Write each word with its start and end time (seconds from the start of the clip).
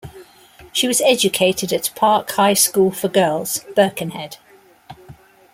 She 0.73 0.87
was 0.87 0.99
educated 1.01 1.71
at 1.71 1.91
Park 1.93 2.31
High 2.31 2.55
School 2.55 2.89
for 2.89 3.07
Girls, 3.07 3.63
Birkenhead. 3.75 4.37